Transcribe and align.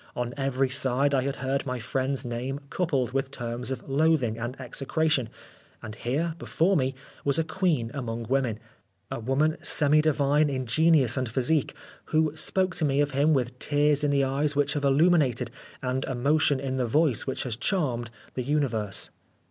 On 0.15 0.33
every 0.35 0.71
side 0.71 1.13
I 1.13 1.21
had 1.21 1.35
heard 1.35 1.67
my 1.67 1.77
friend's 1.77 2.25
name 2.25 2.59
coupled 2.71 3.11
with 3.11 3.29
terms 3.29 3.69
of 3.69 3.87
loathing 3.87 4.35
and 4.39 4.59
execration, 4.59 5.29
and 5.83 5.93
here, 5.93 6.33
before 6.39 6.75
me, 6.75 6.95
was 7.23 7.37
a 7.37 7.43
queen 7.43 7.91
among 7.93 8.23
women, 8.23 8.57
a 9.11 9.19
woman 9.19 9.57
semi 9.61 10.01
divine 10.01 10.49
in 10.49 10.65
genius 10.65 11.17
and 11.17 11.29
physique, 11.29 11.75
who 12.05 12.35
spoke 12.35 12.73
to 12.77 12.85
me 12.85 12.99
of 12.99 13.11
him 13.11 13.31
with 13.35 13.59
tears 13.59 14.03
in 14.03 14.09
the 14.09 14.23
eyes 14.23 14.55
which 14.55 14.73
have 14.73 14.85
illuminated, 14.85 15.51
and 15.83 16.03
emotion 16.05 16.59
in 16.59 16.77
the 16.77 16.87
voice 16.87 17.27
which 17.27 17.43
has 17.43 17.55
charmed 17.55 18.09
the 18.33 18.41
universe. 18.41 19.11